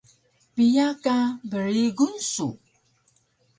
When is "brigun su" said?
1.51-2.47